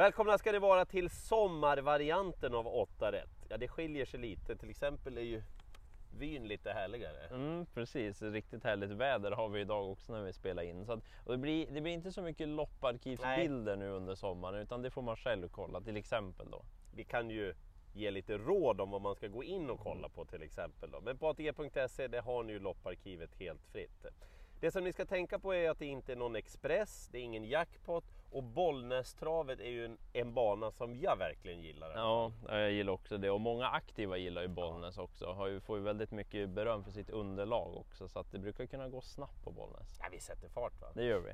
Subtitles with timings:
[0.00, 3.46] Välkomna ska ni vara till sommarvarianten av 8 rätt.
[3.48, 4.56] Ja, det skiljer sig lite.
[4.56, 5.42] Till exempel är ju
[6.18, 7.26] vyn lite härligare.
[7.30, 10.86] Mm, precis, riktigt härligt väder har vi idag också när vi spelar in.
[10.86, 14.90] Så att, det, blir, det blir inte så mycket lopparkivsbilder nu under sommaren utan det
[14.90, 16.62] får man själv kolla till exempel då.
[16.94, 17.54] Vi kan ju
[17.94, 20.90] ge lite råd om vad man ska gå in och kolla på till exempel.
[20.90, 21.00] Då.
[21.00, 24.06] Men på ATG.se det har ni ju lopparkivet helt fritt.
[24.60, 27.22] Det som ni ska tänka på är att det inte är någon Express, det är
[27.22, 31.92] ingen jackpot och Bollnästravet är ju en, en bana som jag verkligen gillar.
[31.94, 35.02] Ja, jag gillar också det och många aktiva gillar ju Bollnäs ja.
[35.02, 35.32] också.
[35.32, 38.66] Har ju, får ju väldigt mycket beröm för sitt underlag också så att det brukar
[38.66, 39.98] kunna gå snabbt på Bollnäs.
[40.00, 40.88] Ja, vi sätter fart va?
[40.94, 41.32] Det gör vi.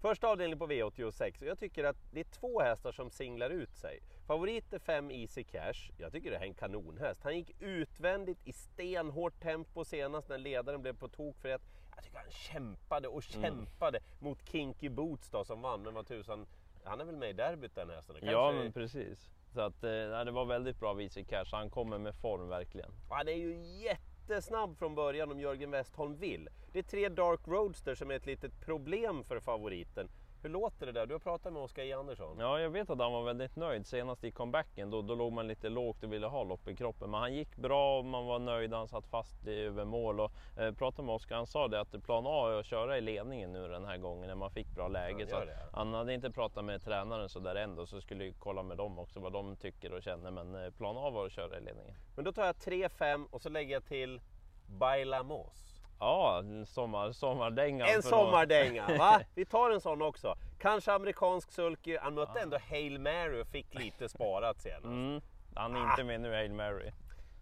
[0.00, 3.76] Första avdelningen på V86 och jag tycker att det är två hästar som singlar ut
[3.76, 4.00] sig.
[4.26, 5.92] Favorit är 5 Easy Cash.
[5.98, 7.22] Jag tycker det här är en kanonhäst.
[7.22, 11.62] Han gick utvändigt i stenhårt tempo senast när ledaren blev på tok för ett.
[11.94, 13.42] Jag tycker han kämpade och mm.
[13.42, 14.10] kämpade mm.
[14.18, 15.82] mot Kinky Boots då som vann.
[15.82, 16.46] Men vad tusan,
[16.84, 18.14] han är väl med i derbyt den hästen?
[18.14, 18.32] Kanske...
[18.32, 19.30] Ja men precis.
[19.54, 21.48] Så att, eh, det var väldigt bra Easy Cash.
[21.52, 22.90] Han kommer med form verkligen.
[23.10, 26.48] Han är ju jätte jättesnabb från början om Jörgen Westholm vill.
[26.72, 30.08] Det är tre Dark Roadster som är ett litet problem för favoriten.
[30.42, 31.06] Hur låter det där?
[31.06, 32.36] Du har pratat med Oskar J Andersson.
[32.38, 34.90] Ja, jag vet att han var väldigt nöjd senast i comebacken.
[34.90, 37.10] Då, då låg man lite lågt och ville ha lopp i kroppen.
[37.10, 38.72] Men han gick bra och man var nöjd.
[38.72, 40.20] Han satt fast i, över mål.
[40.20, 41.36] Och, eh, pratade med Oskar.
[41.36, 44.28] Han sa det att plan A är att köra i ledningen nu den här gången
[44.28, 45.26] när man fick bra läge.
[45.30, 48.62] Ja, så han hade inte pratat med tränaren så där ändå så skulle jag kolla
[48.62, 50.30] med dem också vad de tycker och känner.
[50.30, 51.94] Men eh, plan A var att köra i ledningen.
[52.16, 54.20] Men då tar jag 3-5 och så lägger jag till
[54.66, 55.71] Bailamos.
[56.02, 57.86] Ja, sommar, sommardänga.
[57.86, 59.20] En sommardänga, va?
[59.34, 60.36] Vi tar en sån också.
[60.58, 61.98] Kanske amerikansk sulky.
[61.98, 62.42] Han mötte ja.
[62.42, 64.84] ändå Hail Mary och fick lite sparat senast.
[64.84, 65.20] Mm,
[65.54, 65.90] han är ah.
[65.90, 66.90] inte med nu, Hail Mary.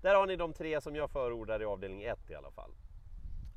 [0.02, 2.70] Där har ni de tre som jag förordar i avdelning 1 i alla fall.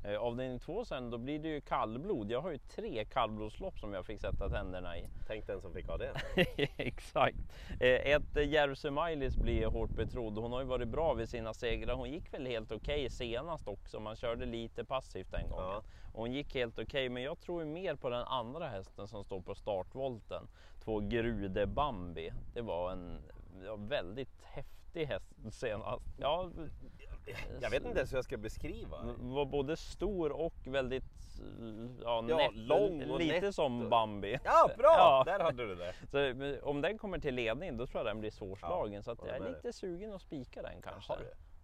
[0.04, 2.30] Eh, avdelning två sen, då blir det ju kallblod.
[2.30, 5.08] Jag har ju tre kallblodslopp som jag fick sätta tänderna i.
[5.26, 6.12] Tänk den som fick ha det.
[6.76, 7.36] Exakt.
[7.80, 10.38] Eh, ett eh, Järvsö Mailis blir hårt betrodd.
[10.38, 11.94] Hon har ju varit bra vid sina segrar.
[11.94, 14.00] Hon gick väl helt okej okay senast också.
[14.00, 15.66] Man körde lite passivt den gången.
[15.66, 15.82] Ja.
[16.12, 19.24] Hon gick helt okej, okay, men jag tror ju mer på den andra hästen som
[19.24, 20.48] står på startvolten.
[20.84, 22.32] Två Grude Bambi.
[22.54, 23.22] Det var en
[23.64, 26.04] ja, väldigt häftig häst senast.
[26.18, 26.50] Ja,
[27.60, 28.96] jag vet inte ens hur jag ska beskriva.
[29.18, 31.04] Var både stor och väldigt
[32.02, 33.54] ja, ja, nätt, lång och Lite nätt.
[33.54, 34.38] som Bambi.
[34.44, 34.94] Ja, bra!
[34.98, 35.22] Ja.
[35.26, 35.94] Där hade du det.
[36.10, 39.02] Så, om den kommer till ledning då tror jag den blir svårslagen.
[39.06, 41.14] Ja, så jag är lite sugen att spika den kanske.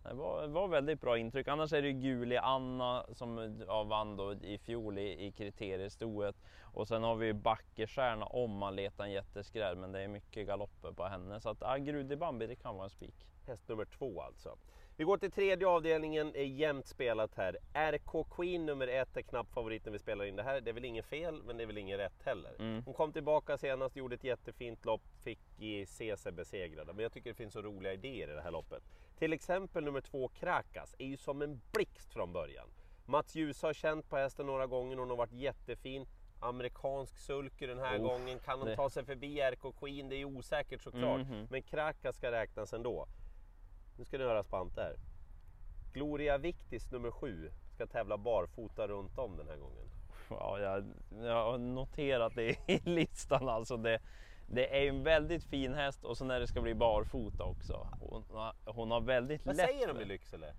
[0.02, 1.48] Det var, var väldigt bra intryck.
[1.48, 6.36] Annars är det Guli Anna som ja, vann då i fjol i, i kriteriestoet.
[6.60, 9.76] Och sen har vi Backestjärna om man letar en jätteskräll.
[9.76, 11.40] Men det är mycket galopper på henne.
[11.40, 13.26] Så att ja, Grudi Bambi det kan vara en spik.
[13.46, 14.56] Häst nummer två alltså.
[15.00, 17.58] Vi går till tredje avdelningen, är jämnt spelat här.
[17.74, 20.60] RK Queen nummer ett är knappt favorit när vi spelar in det här.
[20.60, 22.54] Det är väl inget fel, men det är väl inget rätt heller.
[22.58, 22.82] Mm.
[22.84, 26.92] Hon kom tillbaka senast, gjorde ett jättefint lopp, fick i CC besegrade.
[26.92, 28.82] Men jag tycker det finns så roliga idéer i det här loppet.
[29.18, 32.68] Till exempel nummer två Krakas är ju som en blixt från början.
[33.06, 36.06] Mats Djuse har känt på hästen några gånger, hon har varit jättefin
[36.40, 38.38] amerikansk sulky den här oh, gången.
[38.38, 40.08] Kan de ta sig förbi RK Queen?
[40.08, 41.20] Det är osäkert såklart.
[41.20, 41.46] Mm -hmm.
[41.50, 43.08] Men Krakas ska räknas ändå.
[44.00, 44.96] Nu ska ni höra Spante här.
[45.92, 49.88] Gloria Victis nummer sju ska tävla barfota runt om den här gången.
[50.30, 50.84] Ja, jag,
[51.22, 53.76] jag har noterat det i listan alltså.
[53.76, 54.00] Det,
[54.48, 57.88] det är en väldigt fin häst och så när det ska bli barfota också.
[58.00, 58.24] Hon,
[58.64, 59.66] hon har väldigt Vad lätt...
[59.66, 60.54] Vad säger de i Lycksele?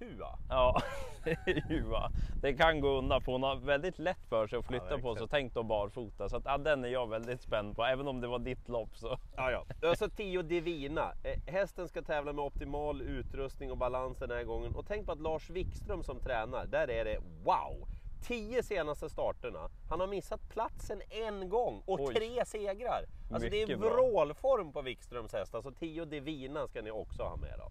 [0.00, 0.38] Hua?
[0.48, 0.82] Ja,
[1.68, 2.10] Hua.
[2.42, 5.16] Det kan gå undan för hon har väldigt lätt för sig att flytta ja, på
[5.16, 5.28] sig.
[5.30, 6.28] Tänk då barfota.
[6.28, 8.96] Så att, ja, den är jag väldigt spänd på, även om det var ditt lopp.
[8.96, 9.18] Så.
[9.36, 9.88] Ja, ja.
[9.88, 11.12] Alltså, Tio Divina.
[11.22, 14.74] Eh, hästen ska tävla med optimal utrustning och balans den här gången.
[14.74, 17.88] Och tänk på att Lars Wikström som tränar, där är det wow!
[18.22, 19.70] Tio senaste starterna.
[19.88, 22.14] Han har missat platsen en gång och Oj.
[22.14, 23.04] tre segrar.
[23.30, 25.54] Alltså Mycket det är vrålform på Wikströms häst.
[25.54, 27.70] Alltså Tio Divina ska ni också ha med då.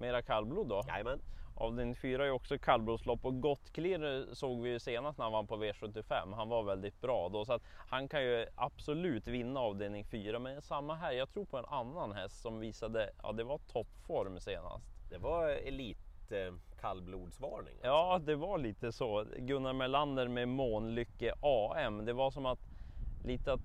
[0.00, 0.82] Mera kallblod då?
[0.88, 1.20] Jajamän.
[1.54, 5.56] Avdelning 4 är också kallblodslopp och Gottclear såg vi ju senast när han vann på
[5.56, 6.34] V75.
[6.34, 10.38] Han var väldigt bra då så att han kan ju absolut vinna avdelning 4.
[10.38, 14.40] Men samma här, jag tror på en annan häst som visade, ja det var toppform
[14.40, 14.84] senast.
[15.10, 17.74] Det var elit eh, kallblodsvarning?
[17.74, 17.86] Alltså.
[17.86, 19.24] Ja, det var lite så.
[19.38, 22.04] Gunnar Melander med Månlycke AM.
[22.04, 22.60] Det var som att
[23.24, 23.60] lite att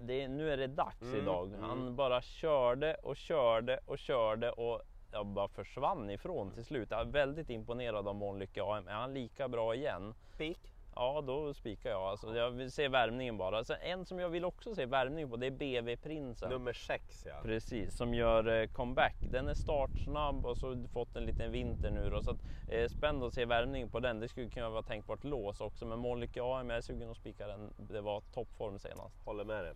[0.00, 1.52] det, nu är det dags mm, idag.
[1.60, 1.96] Han mm.
[1.96, 4.82] bara körde och körde och körde och
[5.12, 6.90] jag bara försvann ifrån till slut.
[6.90, 8.88] Jag är väldigt imponerad av Månlycke AM.
[8.88, 10.14] Är han lika bra igen?
[10.34, 10.74] Spik?
[10.94, 12.02] Ja, då spikar jag.
[12.02, 13.64] Alltså, jag vill se värmningen bara.
[13.64, 16.50] Sen en som jag vill också se värmning på, det är BV Prinsen.
[16.50, 17.40] Nummer 6 ja.
[17.42, 19.16] Precis, som gör eh, comeback.
[19.20, 22.22] Den är startsnabb och så fått en liten vinter nu då.
[22.22, 22.38] Så att,
[22.68, 24.20] eh, spänd att se värmning på den.
[24.20, 25.86] Det skulle kunna vara tänkbart lås också.
[25.86, 27.74] Men Månlycke AM, jag är sugen att spika den.
[27.76, 29.24] Det var toppform senast.
[29.24, 29.74] Håller med dig.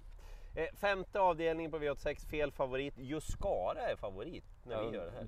[0.54, 2.94] Eh, femte avdelningen på V86, fel favorit.
[2.98, 5.26] Juscara är favorit när vi gör det här.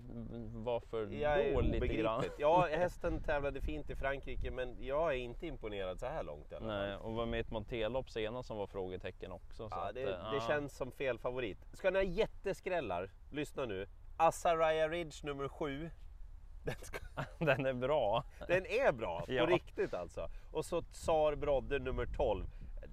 [0.64, 2.24] Varför Jag då lite grann?
[2.38, 6.66] Ja, hästen tävlade fint i Frankrike men jag är inte imponerad så här långt fall.
[6.66, 9.68] Nej, och var med i ett monterlopp senast som var frågetecken också.
[9.68, 10.44] Så Ja, att, det, eh, det ja.
[10.48, 11.58] känns som fel favorit.
[11.72, 13.86] Ska ni ha jätteskrällar, lyssna nu.
[14.16, 15.90] Azaraya Ridge nummer 7.
[16.64, 16.98] Den, ska,
[17.44, 18.24] Den är bra.
[18.48, 19.46] den är bra, på Ja.
[19.46, 20.28] riktigt alltså.
[20.52, 22.44] Och så Tsar Brodde nummer 12.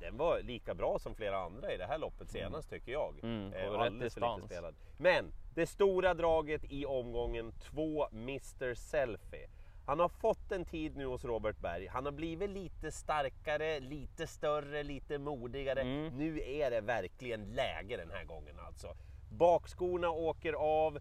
[0.01, 3.19] Den var lika bra som flera andra i det här loppet senast tycker jag.
[3.23, 4.75] Mm, Eh, alldeles för lite spelad.
[4.97, 9.49] Men det stora draget i omgången 2, Mr Selfie.
[9.85, 11.87] Han har fått en tid nu hos Robert Berg.
[11.87, 15.81] Han har blivit lite starkare, lite större, lite modigare.
[15.81, 16.17] Mm.
[16.17, 18.95] Nu är det verkligen läge den här gången alltså.
[19.31, 20.99] Bakskorna åker av.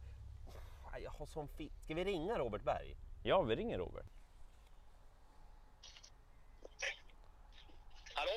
[1.03, 2.97] Jag har sån fi- Ska vi ringa Robert Berg?
[3.23, 4.07] Ja, vi ringer Robert.
[8.15, 8.33] Hallå?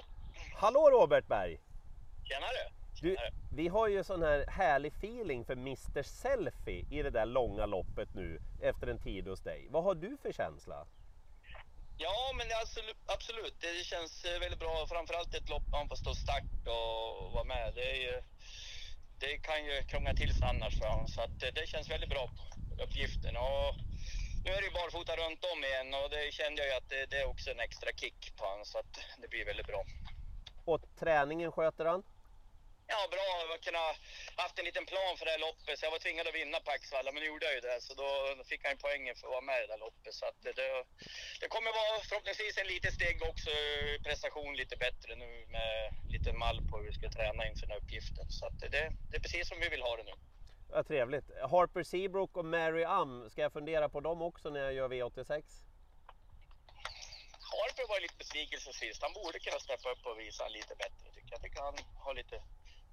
[0.64, 1.60] Hallå Robert Berg!
[2.24, 2.64] Tjenare!
[3.02, 3.18] Du,
[3.52, 8.10] vi har ju sån här härlig feeling för Mr Selfie i det där långa loppet
[8.16, 9.68] nu efter en tid hos dig.
[9.70, 10.88] Vad har du för känsla?
[11.98, 12.48] Ja, men
[13.06, 13.56] absolut.
[13.60, 14.86] Det känns eh, väldigt bra.
[14.90, 17.74] Framförallt ett lopp man får stå start och vara med.
[17.76, 18.22] Det, ju,
[19.20, 21.08] det kan ju krångla till sig annars för honom.
[21.08, 22.30] Så att eh, det känns väldigt bra
[22.84, 23.36] uppgiften.
[23.38, 23.70] Och
[24.46, 27.06] nu är det ju barfota runt om igen och det kände jag ju att det,
[27.12, 28.66] det är också en extra kick på honom.
[28.66, 29.84] Så att det blir väldigt bra.
[30.66, 32.04] Och träningen sköter han?
[32.88, 33.28] Ja, bra.
[33.54, 33.80] Jag kunde
[34.44, 36.72] haft en liten plan för det här loppet, så jag var tvingad att vinna på
[36.72, 37.78] Axvalla, men nu gjorde jag ju det.
[37.88, 38.08] Så då
[38.52, 40.14] fick han poängen för att vara med i det här loppet.
[40.20, 40.54] Så det,
[41.42, 43.52] det, kommer vara förhoppningsvis en liten steg också,
[44.08, 45.74] prestation lite bättre nu med
[46.14, 48.26] lite mall på hur vi ska träna inför den här uppgiften.
[48.38, 48.70] Så det,
[49.10, 50.16] det är precis som vi vill ha det nu.
[50.74, 51.28] Ja, trevligt.
[51.52, 55.44] Harper Seabrook och Mary Am, ska jag fundera på dem också när jag gör V86?
[57.60, 59.00] Harper var lite besvikelse sist.
[59.06, 61.42] Han borde kunna steppa upp och visa lite bättre tycker jag.
[61.42, 62.38] Tycker han har lite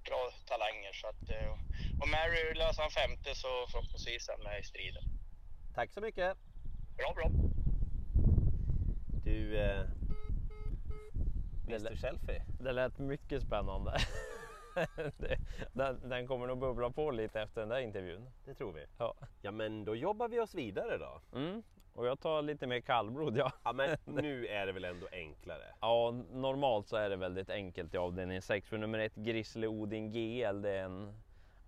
[0.06, 0.20] bra
[0.50, 0.92] talanger.
[1.00, 1.52] Så att, eh,
[2.00, 5.04] och Mary löser han femte så förhoppningsvis är han med i striden.
[5.74, 6.36] Tack så mycket!
[6.96, 7.28] Bra, bra.
[9.24, 9.84] Du, eh,
[11.66, 12.42] Det Mr Selfie.
[12.60, 13.98] Det lät mycket spännande.
[15.72, 18.30] Den, den kommer nog bubbla på lite efter den där intervjun.
[18.44, 18.86] Det tror vi.
[18.98, 19.14] Ja.
[19.42, 21.38] Ja men då jobbar vi oss vidare då.
[21.38, 21.62] Mm.
[22.00, 23.37] Och jag tar lite mer kallblod.
[23.37, 23.52] Ja.
[23.64, 25.64] Ja men nu är det väl ändå enklare.
[25.81, 30.12] ja, normalt så är det väldigt enkelt i avdelning 6 för nummer ett Grizzly Odin
[30.12, 31.20] GL det är en,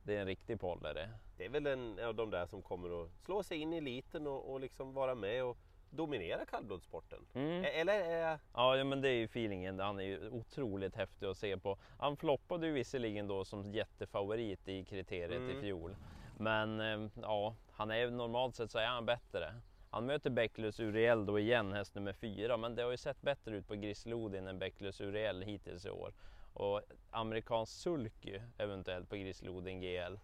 [0.02, 1.08] det är en riktig pollare.
[1.36, 4.26] Det är väl en av de där som kommer att slå sig in i eliten
[4.26, 5.56] och, och liksom vara med och
[5.90, 7.26] dominera kallblodssporten.
[7.34, 7.64] Mm.
[7.64, 9.80] Eller är ja, men det är ju feelingen.
[9.80, 11.78] Han är ju otroligt häftig att se på.
[11.98, 15.58] Han floppade ju visserligen då som jättefavorit i kriteriet Mm.
[15.58, 15.96] i fjol.
[16.38, 19.54] Men eh, ja, han är normalt sett så är han bättre.
[19.94, 23.56] Han möter Bäcklös Uriel då igen, häst nummer fyra, men det har ju sett bättre
[23.56, 26.12] ut på Grislodin än Bäcklös Uriel hittills i år.
[26.54, 26.80] Och
[27.10, 30.14] amerikansk sulky eventuellt på Grislodin GL.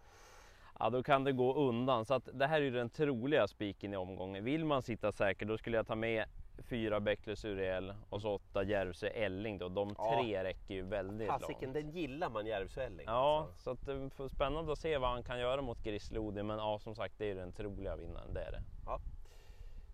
[0.79, 2.05] Ja, då kan det gå undan.
[2.05, 4.43] Så att det här är ju den troliga spiken i omgången.
[4.43, 6.25] Vill man sitta säker, då skulle jag ta med
[6.69, 9.69] fyra Bäcklös Uriel och så åtta Järvsö Elling då.
[9.69, 10.21] De Ja.
[10.23, 11.73] tre räcker ju väldigt Fasiken, långt.
[11.73, 13.05] den gillar man Järvsöälling.
[13.05, 13.63] Ja, alltså.
[13.63, 16.47] så att det får spännande att se vad han kan göra mot Grislodin.
[16.47, 18.33] Men ja, som sagt, det är ju den troliga vinnaren.
[18.33, 18.61] Det är det.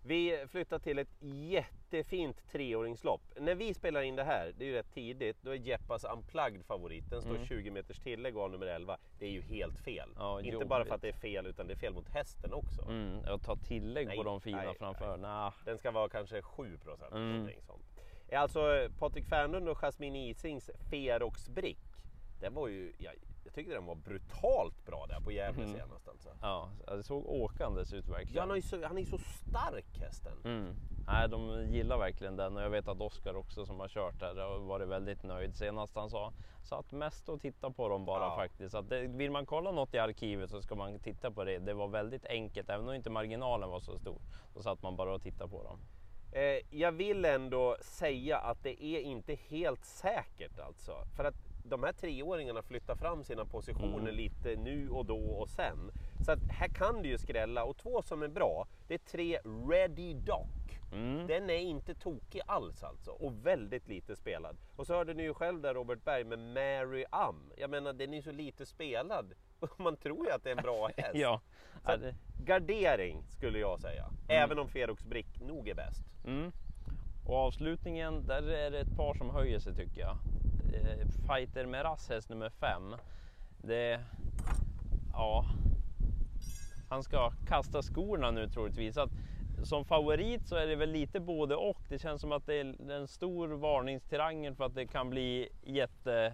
[0.06, 3.20] Vi flyttar till ett jättefint treåringslopp.
[3.40, 6.64] När vi spelar in det här, det är ju rätt tidigt, då är Jeppas Unplugged
[6.64, 7.10] favorit.
[7.10, 7.46] Den står Mm.
[7.46, 8.98] 20 meters tillägg och har nummer 11.
[9.18, 10.08] Det är ju helt fel.
[10.16, 10.68] Ja, Inte jobbigt.
[10.68, 12.82] bara för att det är fel, utan det är fel mot hästen också.
[12.82, 15.16] Mm, jag tar tillägg Nej, på de fina nej, framför.
[15.16, 15.52] Nah.
[15.64, 17.12] Den ska vara kanske 7 procent.
[17.14, 17.48] Mm.
[17.66, 17.82] Sånt.
[18.32, 21.78] Alltså Patrik Fernlund och Jasmine Isings Ferox Brick.
[22.40, 23.14] Den var ju, jag,
[23.46, 25.74] jag tyckte den var brutalt bra där på Gävle Mm.
[25.76, 26.28] senast alltså.
[26.42, 28.48] Ja, det såg åkandes ut Ja, verkligen.
[28.48, 30.32] han, är så, han är så stark hästen.
[30.44, 30.74] Mm.
[31.06, 34.34] Nej, de gillar verkligen den och jag vet att Oskar också som har kört där
[34.36, 35.56] har varit väldigt nöjd.
[35.56, 38.36] Senast han sa, satt mest och titta på dem bara Ja.
[38.36, 38.74] faktiskt.
[38.74, 41.58] Att det, vill man kolla något i arkivet så ska man titta på det.
[41.58, 44.18] Det var väldigt enkelt, även om inte marginalen var så stor.
[44.54, 45.78] Då satt man bara och tittade på dem.
[46.32, 50.92] Eh, jag vill ändå säga att det är inte helt säkert alltså.
[51.16, 51.34] För att
[51.68, 54.14] de här treåringarna flyttar fram sina positioner Mm.
[54.14, 55.90] lite nu och då och sen.
[56.24, 57.64] Så att här kan det ju skrälla.
[57.64, 59.38] Och två som är bra, det är tre
[59.70, 60.46] Ready Doc.
[60.92, 61.26] Mm.
[61.26, 64.56] Den är inte tokig alls alltså och väldigt lite spelad.
[64.76, 67.52] Och så hörde ni ju själv där Robert Berg med Mary Am.
[67.56, 69.32] Jag menar den är ju så lite spelad.
[69.76, 71.10] Man tror ju att det är en bra häst.
[71.14, 71.40] Ja,
[71.84, 72.12] Så
[72.44, 74.10] gardering skulle jag säga.
[74.28, 76.04] Även om Ferox Brick nog är bäst.
[76.26, 76.52] Mm.
[77.26, 80.16] Och avslutningen, där är det ett par som höjer sig tycker jag.
[80.76, 82.96] Eh, Fighter Meras häst nummer fem.
[83.58, 84.00] Det,
[85.12, 85.44] ja,
[86.88, 88.96] han ska kasta skorna nu troligtvis.
[88.96, 89.10] Att,
[89.64, 91.80] som favorit så är det väl lite både och.
[91.88, 96.32] Det känns som att det är en stor varningstriangel för att det kan bli jättefel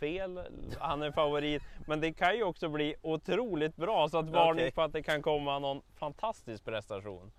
[0.00, 0.40] fel,
[0.78, 1.62] han är favorit.
[1.86, 4.72] Men det kan ju också bli otroligt bra, så att varning Okej.
[4.72, 7.32] på att det kan komma någon fantastisk prestation.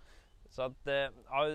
[0.56, 0.94] Så att, eh,
[1.30, 1.48] ja,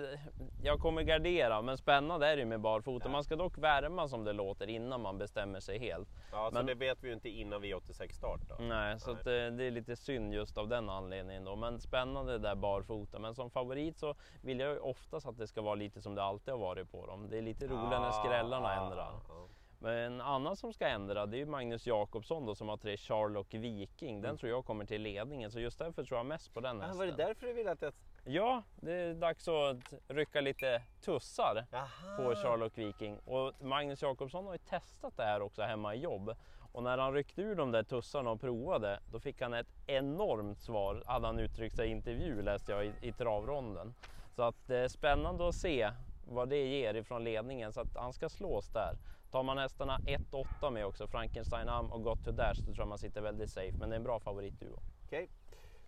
[0.62, 3.09] jag kommer gardera, men spännande är det ju med barfota.
[3.09, 6.09] Man ska dock värma som det låter innan man bestämmer sig helt.
[6.33, 8.54] Ja, så Men- det vet vi ju inte innan V86 start då.
[8.64, 11.57] Nej, så att, eh, det är lite synd just av den anledningen då.
[11.57, 13.19] Men spännande det där barfota.
[13.19, 16.23] Men som favorit så vill jag ju oftast att det ska vara lite som det
[16.23, 17.28] alltid har varit på dem.
[17.30, 19.12] Det är lite roligare när skrällarna ändrar.
[19.28, 19.47] ja.
[19.83, 22.97] Men en annan som ska ändra det är ju Magnus Jakobsson då som har tre
[22.97, 24.21] Charlock Viking.
[24.23, 26.83] Den tror jag kommer till ledningen så just därför tror jag mest på den Mm.
[26.83, 26.99] Ah, hästen.
[26.99, 27.92] var det därför du ville att jag...
[28.24, 29.76] Ja, det är dags att
[30.08, 32.16] rycka lite tussar Jaha.
[32.16, 33.18] på Charlock Viking.
[33.18, 36.34] Och Magnus Jakobsson har ju testat det här också hemma i jobb.
[36.72, 40.60] Och när han ryckte ur de där tussarna och provade, då fick han ett enormt
[40.60, 43.94] svar, hade han uttryckt sig i intervju läste jag i, i travronden.
[44.36, 45.90] Så att det är spännande att se
[46.26, 48.96] vad det ger ifrån ledningen, så att han ska slås där.
[49.30, 52.88] Tar man hästarna 1-8 med också, Frankenstein Am och Got to Dash, då tror jag
[52.88, 53.76] man sitter väldigt safe.
[53.78, 54.78] Men det är en bra favoritduo.
[55.06, 55.28] Okej.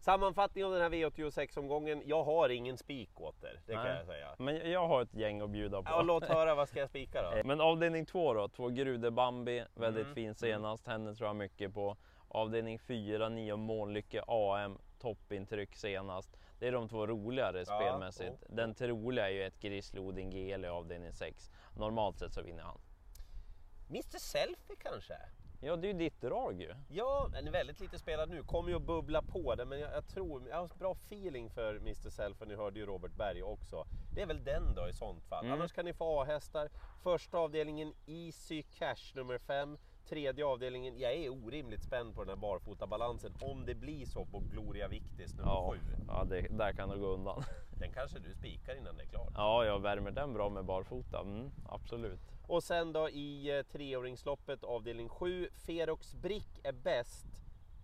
[0.03, 2.03] Sammanfattning av den här V86-omgången.
[2.07, 3.97] Jag har ingen spik åter, det kan Nej.
[3.97, 4.35] jag säga.
[4.39, 5.91] Men jag har ett gäng att bjuda på.
[5.91, 7.43] Ja, låt höra, vad ska jag spika då?
[7.45, 11.75] Men avdelning två då, två Grude Bambi, väldigt Mm, fin senast, henne tror jag mycket
[11.75, 11.97] på.
[12.29, 16.37] Avdelning fyra, nio Månlycke AM, toppintryck senast.
[16.59, 18.43] Det är de två roligare spelmässigt.
[18.43, 18.55] oh.
[18.55, 21.51] Den troliga är ju ett Grizzly Odin GL i avdelning 6.
[21.77, 22.81] Normalt sett så vinner han.
[23.91, 25.15] Mr Selfie kanske?
[25.65, 26.75] Ja, det är ju ditt drag ju.
[26.89, 28.43] Ja, är väldigt lite spelad nu.
[28.43, 31.77] Kommer ju att bubbla på det, men jag, jag tror, jag har bra feeling för
[31.77, 32.47] Mr Selfie.
[32.47, 33.87] Ni hörde ju Robert Berg också.
[34.15, 35.45] Det är väl den då i sånt fall.
[35.45, 35.59] Mm.
[35.59, 36.71] Annars kan ni få A-hästar.
[37.03, 39.79] Första avdelningen Easy Cash nummer 5.
[40.09, 43.35] Tredje avdelningen, jag är orimligt spänd på den här barfotabalansen.
[43.41, 45.79] Om det blir så på Gloria Victis nummer Ja, 7.
[46.09, 47.43] ja det, där kan det gå undan.
[47.79, 49.33] Den kanske du spikar innan det är klart.
[49.35, 51.21] Ja, jag värmer den bra med barfota.
[51.21, 52.21] Mm, absolut.
[52.47, 57.27] Och sen då i eh, treåringsloppet avdelning 7, Ferox Brick är bäst.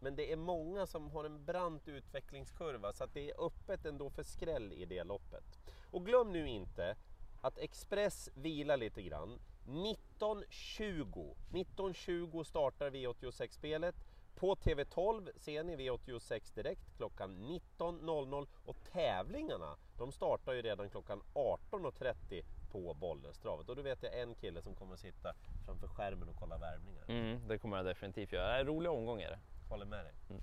[0.01, 4.11] Men det är många som har en brant utvecklingskurva så att det är öppet ändå
[4.11, 5.61] för skräll i det loppet.
[5.91, 6.97] Och glöm nu inte
[7.41, 9.39] att Express vilar lite grann.
[9.69, 13.95] 19.20 19.20 startar V86-spelet.
[14.35, 21.23] På TV12 ser ni V86 direkt klockan 19.00 och tävlingarna de startar ju redan klockan
[21.35, 23.69] 18.30 på Bollnästravet.
[23.69, 25.35] Och då vet jag en kille som kommer sitta
[25.67, 27.05] framför skärmen och kolla värmningar.
[27.09, 28.49] Mm, det kommer jag definitivt göra.
[28.49, 29.39] Det är en rolig omgång är det.
[29.69, 30.15] Håller med dig.
[30.31, 30.43] Mm.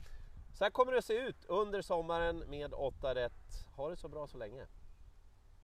[0.53, 3.65] Så här kommer det att se ut under sommaren med 8 rätt.
[3.75, 4.67] Ha det så bra så länge.